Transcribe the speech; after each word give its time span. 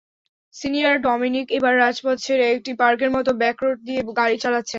Senior 0.55 0.95
Dominic 1.05 1.47
এবার 1.57 1.73
রাজপথ 1.77 2.17
ছেড়ে 2.25 2.45
একটি 2.55 2.71
পার্কের 2.81 3.11
মতো 3.15 3.31
ব্যাকরোড 3.41 3.77
দিয়ে 3.87 4.01
গাড়ি 4.19 4.37
চালাচ্ছেন। 4.43 4.69